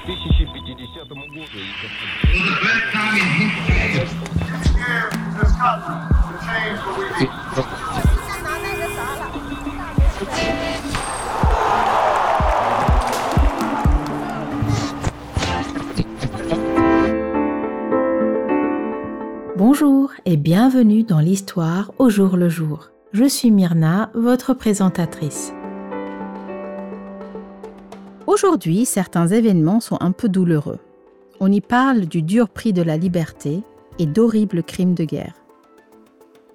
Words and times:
1050 0.00 0.06
году. 1.34 1.66
Bonjour 19.56 20.12
et 20.24 20.36
bienvenue 20.36 21.02
dans 21.02 21.18
l'histoire 21.18 21.92
au 21.98 22.08
jour 22.08 22.36
le 22.36 22.48
jour. 22.48 22.88
Je 23.12 23.24
suis 23.24 23.50
Myrna, 23.50 24.10
votre 24.14 24.54
présentatrice. 24.54 25.52
Aujourd'hui, 28.31 28.85
certains 28.85 29.27
événements 29.27 29.81
sont 29.81 29.97
un 29.99 30.13
peu 30.13 30.29
douloureux. 30.29 30.79
On 31.41 31.51
y 31.51 31.59
parle 31.59 32.05
du 32.05 32.21
dur 32.21 32.47
prix 32.47 32.71
de 32.71 32.81
la 32.81 32.95
liberté 32.95 33.61
et 33.99 34.05
d'horribles 34.05 34.63
crimes 34.63 34.93
de 34.93 35.03
guerre. 35.03 35.33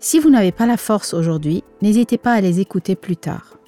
Si 0.00 0.18
vous 0.18 0.30
n'avez 0.30 0.52
pas 0.52 0.64
la 0.64 0.78
force 0.78 1.12
aujourd'hui, 1.12 1.64
n'hésitez 1.82 2.16
pas 2.16 2.32
à 2.32 2.40
les 2.40 2.60
écouter 2.60 2.96
plus 2.96 3.18
tard. 3.18 3.58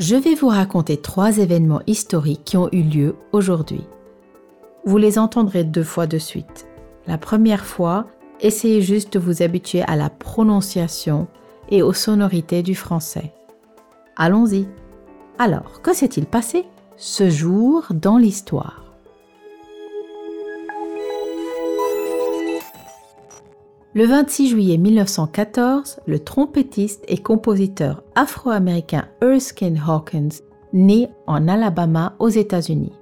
Je 0.00 0.16
vais 0.16 0.34
vous 0.34 0.48
raconter 0.48 0.96
trois 0.96 1.38
événements 1.38 1.82
historiques 1.86 2.42
qui 2.44 2.56
ont 2.56 2.68
eu 2.72 2.82
lieu 2.82 3.14
aujourd'hui. 3.30 3.84
Vous 4.84 4.98
les 4.98 5.20
entendrez 5.20 5.62
deux 5.62 5.84
fois 5.84 6.08
de 6.08 6.18
suite. 6.18 6.66
La 7.06 7.16
première 7.16 7.64
fois, 7.64 8.08
essayez 8.40 8.82
juste 8.82 9.12
de 9.12 9.20
vous 9.20 9.40
habituer 9.40 9.82
à 9.82 9.94
la 9.94 10.10
prononciation 10.10 11.28
et 11.70 11.80
aux 11.80 11.92
sonorités 11.92 12.64
du 12.64 12.74
français. 12.74 13.32
Allons-y. 14.16 14.66
Alors, 15.38 15.80
que 15.82 15.94
s'est-il 15.94 16.26
passé 16.26 16.64
ce 16.96 17.30
jour 17.30 17.86
dans 17.90 18.18
l'histoire? 18.18 18.84
Le 23.94 24.06
26 24.06 24.48
juillet 24.48 24.78
1914, 24.78 26.00
le 26.06 26.18
trompettiste 26.18 27.04
et 27.08 27.18
compositeur 27.18 28.02
afro-américain 28.14 29.06
Erskine 29.20 29.80
Hawkins 29.86 30.40
naît 30.72 31.10
en 31.26 31.48
Alabama 31.48 32.14
aux 32.18 32.30
États-Unis. 32.30 32.92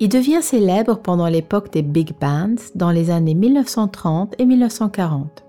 Il 0.00 0.08
devient 0.08 0.42
célèbre 0.42 0.98
pendant 0.98 1.28
l'époque 1.28 1.72
des 1.72 1.82
big 1.82 2.18
bands 2.20 2.56
dans 2.74 2.90
les 2.90 3.10
années 3.10 3.34
1930 3.34 4.34
et 4.38 4.44
1940. 4.44 5.43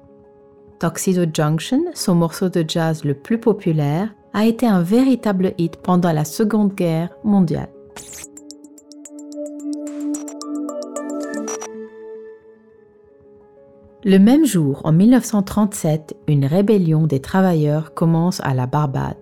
Tuxedo 0.79 1.25
Junction, 1.31 1.83
son 1.93 2.15
morceau 2.15 2.49
de 2.49 2.63
jazz 2.67 3.03
le 3.03 3.13
plus 3.13 3.39
populaire, 3.39 4.09
a 4.33 4.45
été 4.45 4.67
un 4.67 4.81
véritable 4.81 5.53
hit 5.57 5.77
pendant 5.77 6.11
la 6.11 6.25
Seconde 6.25 6.73
Guerre 6.73 7.09
mondiale. 7.23 7.69
Le 14.03 14.17
même 14.17 14.45
jour, 14.45 14.81
en 14.83 14.91
1937, 14.91 16.15
une 16.27 16.45
rébellion 16.45 17.07
des 17.07 17.21
travailleurs 17.21 17.93
commence 17.93 18.39
à 18.41 18.53
la 18.53 18.67
Barbade 18.67 19.17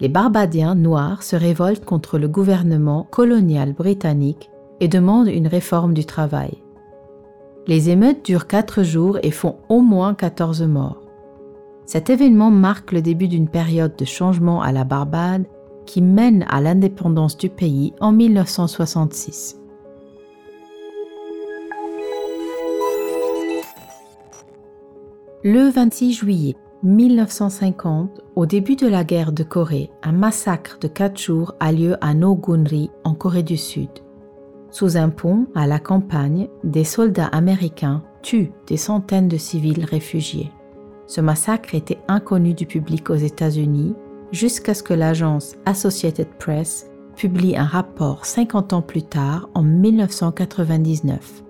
les 0.00 0.08
Barbadiens 0.08 0.74
noirs 0.74 1.22
se 1.22 1.36
révoltent 1.36 1.84
contre 1.84 2.18
le 2.18 2.26
gouvernement 2.26 3.06
colonial 3.10 3.74
britannique 3.74 4.50
et 4.80 4.88
demandent 4.88 5.28
une 5.28 5.46
réforme 5.46 5.92
du 5.92 6.06
travail. 6.06 6.62
Les 7.70 7.88
émeutes 7.88 8.24
durent 8.24 8.48
quatre 8.48 8.82
jours 8.82 9.20
et 9.22 9.30
font 9.30 9.58
au 9.68 9.80
moins 9.80 10.12
14 10.12 10.62
morts. 10.62 11.00
Cet 11.86 12.10
événement 12.10 12.50
marque 12.50 12.90
le 12.90 13.00
début 13.00 13.28
d'une 13.28 13.46
période 13.46 13.94
de 13.94 14.04
changement 14.04 14.60
à 14.60 14.72
la 14.72 14.82
Barbade 14.82 15.44
qui 15.86 16.02
mène 16.02 16.44
à 16.48 16.60
l'indépendance 16.60 17.36
du 17.36 17.48
pays 17.48 17.92
en 18.00 18.10
1966. 18.10 19.60
Le 25.44 25.70
26 25.70 26.12
juillet, 26.12 26.56
1950, 26.82 28.20
au 28.34 28.46
début 28.46 28.74
de 28.74 28.88
la 28.88 29.04
guerre 29.04 29.30
de 29.30 29.44
Corée, 29.44 29.92
un 30.02 30.10
massacre 30.10 30.80
de 30.80 30.88
quatre 30.88 31.20
jours 31.20 31.54
a 31.60 31.70
lieu 31.70 31.94
à 32.00 32.14
Nogunri, 32.14 32.90
en 33.04 33.14
Corée 33.14 33.44
du 33.44 33.56
Sud. 33.56 33.90
Sous 34.72 34.96
un 34.96 35.08
pont, 35.08 35.46
à 35.54 35.66
la 35.66 35.80
campagne, 35.80 36.48
des 36.62 36.84
soldats 36.84 37.26
américains 37.26 38.04
tuent 38.22 38.52
des 38.68 38.76
centaines 38.76 39.28
de 39.28 39.36
civils 39.36 39.84
réfugiés. 39.84 40.52
Ce 41.06 41.20
massacre 41.20 41.74
était 41.74 41.98
inconnu 42.06 42.54
du 42.54 42.66
public 42.66 43.10
aux 43.10 43.16
États-Unis 43.16 43.94
jusqu'à 44.30 44.74
ce 44.74 44.84
que 44.84 44.94
l'agence 44.94 45.56
Associated 45.66 46.28
Press 46.38 46.88
publie 47.16 47.56
un 47.56 47.64
rapport 47.64 48.24
50 48.24 48.72
ans 48.72 48.82
plus 48.82 49.02
tard, 49.02 49.48
en 49.54 49.62
1999. 49.62 51.42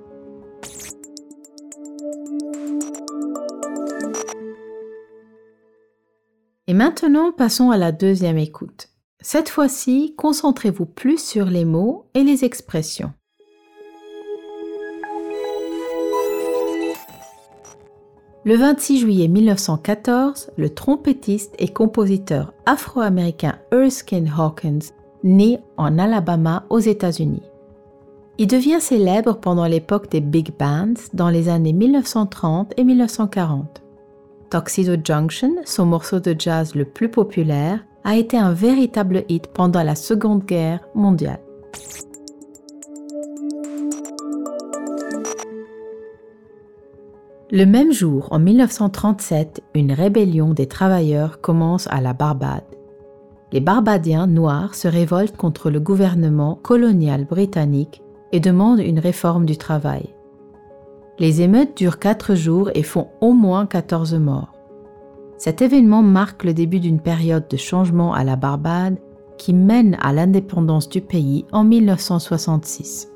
Et 6.67 6.75
maintenant, 6.75 7.33
passons 7.33 7.71
à 7.71 7.77
la 7.77 7.93
deuxième 7.93 8.39
écoute. 8.39 8.89
Cette 9.23 9.51
fois-ci, 9.51 10.15
concentrez-vous 10.17 10.87
plus 10.87 11.23
sur 11.23 11.45
les 11.45 11.67
mots 11.67 12.07
et 12.15 12.25
les 12.25 12.45
expressions. 12.47 13.13
Le 18.47 18.57
26 18.57 19.01
juillet 19.01 19.29
1914, 19.29 20.53
le 20.57 20.71
trompettiste 20.71 21.55
et 21.59 21.69
compositeur 21.69 22.55
afro-américain 22.65 23.59
Erskine 23.71 24.33
Hawkins 24.39 24.95
naît 25.23 25.61
en 25.77 25.99
Alabama 25.99 26.65
aux 26.71 26.79
États-Unis. 26.79 27.43
Il 28.39 28.47
devient 28.47 28.81
célèbre 28.81 29.35
pendant 29.35 29.67
l'époque 29.67 30.11
des 30.11 30.23
big 30.23 30.57
bands 30.59 30.95
dans 31.13 31.29
les 31.29 31.51
années 31.51 31.75
1930 31.75 32.73
et 32.79 32.85
1940. 32.85 33.83
Tuxedo 34.51 34.97
Junction, 35.05 35.57
son 35.67 35.85
morceau 35.85 36.21
de 36.21 36.35
jazz 36.39 36.75
le 36.75 36.87
plus 36.87 37.11
populaire, 37.11 37.85
a 38.05 38.17
été 38.17 38.37
un 38.37 38.53
véritable 38.53 39.25
hit 39.29 39.49
pendant 39.49 39.83
la 39.83 39.95
Seconde 39.95 40.45
Guerre 40.45 40.81
mondiale. 40.95 41.41
Le 47.53 47.65
même 47.65 47.93
jour, 47.93 48.29
en 48.31 48.39
1937, 48.39 49.61
une 49.75 49.91
rébellion 49.91 50.55
des 50.55 50.67
travailleurs 50.67 51.41
commence 51.41 51.89
à 51.89 52.01
la 52.01 52.13
Barbade. 52.13 52.63
Les 53.51 53.59
Barbadiens 53.59 54.29
noirs 54.29 54.77
se 54.77 54.87
révoltent 54.87 55.37
contre 55.37 55.69
le 55.69 55.81
gouvernement 55.81 56.61
colonial 56.63 57.25
britannique 57.25 58.03
et 58.31 58.39
demandent 58.39 58.79
une 58.79 59.01
réforme 59.01 59.47
du 59.47 59.57
travail. 59.57 60.15
Les 61.19 61.43
émeutes 61.43 61.77
durent 61.77 61.99
quatre 61.99 62.37
jours 62.37 62.71
et 62.75 62.85
font 62.85 63.09
au 63.21 63.33
moins 63.33 63.67
14 63.67 64.15
morts. 64.15 64.60
Cet 65.41 65.63
événement 65.63 66.03
marque 66.03 66.45
le 66.45 66.53
début 66.53 66.81
d'une 66.81 67.01
période 67.01 67.49
de 67.49 67.57
changement 67.57 68.13
à 68.13 68.25
la 68.25 68.37
Barbade 68.37 68.99
qui 69.39 69.55
mène 69.55 69.97
à 70.03 70.13
l'indépendance 70.13 70.91
du 70.91 71.01
pays 71.01 71.47
en 71.51 71.65
1966. 71.65 73.11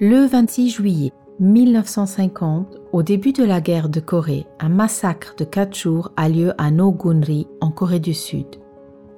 Le 0.00 0.24
26 0.24 0.70
juillet 0.70 1.12
1950, 1.40 2.74
au 2.92 3.02
début 3.02 3.34
de 3.34 3.44
la 3.44 3.60
guerre 3.60 3.90
de 3.90 4.00
Corée, 4.00 4.46
un 4.60 4.70
massacre 4.70 5.34
de 5.36 5.44
quatre 5.44 5.76
jours 5.76 6.10
a 6.16 6.30
lieu 6.30 6.54
à 6.56 6.70
Nogunri, 6.70 7.48
en 7.60 7.70
Corée 7.70 8.00
du 8.00 8.14
Sud. 8.14 8.46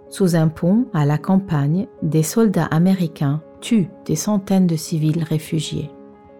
Sous 0.08 0.34
un 0.34 0.48
pont, 0.48 0.86
à 0.92 1.06
la 1.06 1.18
campagne, 1.18 1.86
des 2.02 2.24
soldats 2.24 2.64
américains 2.64 3.42
tuent 3.60 3.90
des 4.06 4.16
centaines 4.16 4.66
de 4.66 4.74
civils 4.74 5.22
réfugiés. 5.22 5.92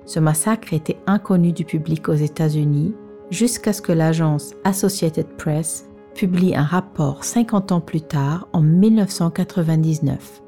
Ce 0.07 0.21
massacre 0.21 0.73
était 0.73 0.99
inconnu 1.07 1.53
du 1.53 1.65
public 1.65 2.09
aux 2.09 2.15
États-Unis 2.15 2.95
jusqu'à 3.31 3.73
ce 3.73 3.81
que 3.81 3.93
l'agence 3.93 4.55
Associated 4.65 5.27
Press 5.39 5.89
publie 6.15 6.55
un 6.55 6.63
rapport 6.63 7.25
50 7.25 7.73
ans 7.73 7.81
plus 7.81 8.03
tard, 8.03 8.49
en 8.53 8.61
1999. 8.61 10.43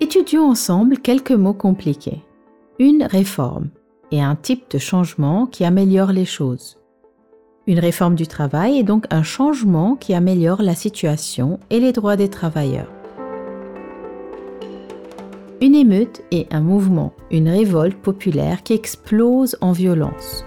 Étudions 0.00 0.48
ensemble 0.48 0.98
quelques 0.98 1.30
mots 1.30 1.54
compliqués. 1.54 2.22
Une 2.78 3.04
réforme 3.04 3.68
et 4.10 4.20
un 4.20 4.34
type 4.34 4.70
de 4.70 4.78
changement 4.78 5.46
qui 5.46 5.64
améliore 5.64 6.12
les 6.12 6.24
choses. 6.24 6.78
Une 7.66 7.78
réforme 7.78 8.16
du 8.16 8.26
travail 8.26 8.78
est 8.78 8.84
donc 8.84 9.06
un 9.10 9.22
changement 9.22 9.94
qui 9.94 10.14
améliore 10.14 10.62
la 10.62 10.74
situation 10.74 11.60
et 11.70 11.78
les 11.78 11.92
droits 11.92 12.16
des 12.16 12.28
travailleurs. 12.28 12.90
Une 15.62 15.74
émeute 15.74 16.22
est 16.30 16.50
un 16.54 16.62
mouvement, 16.62 17.12
une 17.30 17.50
révolte 17.50 17.98
populaire 17.98 18.62
qui 18.62 18.72
explose 18.72 19.58
en 19.60 19.72
violence. 19.72 20.42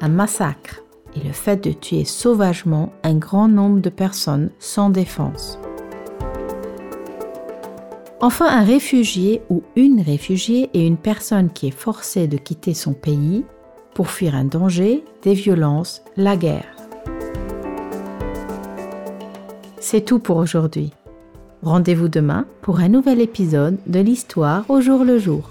Un 0.00 0.08
massacre 0.08 0.84
est 1.16 1.24
le 1.26 1.32
fait 1.32 1.56
de 1.56 1.72
tuer 1.72 2.04
sauvagement 2.04 2.92
un 3.02 3.16
grand 3.16 3.48
nombre 3.48 3.80
de 3.80 3.90
personnes 3.90 4.50
sans 4.60 4.90
défense. 4.90 5.58
Enfin, 8.20 8.46
un 8.46 8.62
réfugié 8.62 9.42
ou 9.50 9.64
une 9.74 10.00
réfugiée 10.00 10.70
est 10.72 10.86
une 10.86 10.96
personne 10.96 11.50
qui 11.50 11.66
est 11.66 11.76
forcée 11.76 12.28
de 12.28 12.36
quitter 12.36 12.74
son 12.74 12.92
pays 12.92 13.44
pour 13.92 14.08
fuir 14.08 14.36
un 14.36 14.44
danger, 14.44 15.02
des 15.22 15.34
violences, 15.34 16.04
la 16.16 16.36
guerre. 16.36 16.76
C'est 19.80 20.04
tout 20.04 20.20
pour 20.20 20.36
aujourd'hui. 20.36 20.92
Rendez-vous 21.62 22.08
demain 22.08 22.46
pour 22.60 22.80
un 22.80 22.88
nouvel 22.88 23.20
épisode 23.20 23.76
de 23.86 24.00
l'histoire 24.00 24.64
au 24.68 24.80
jour 24.80 25.04
le 25.04 25.20
jour. 25.20 25.48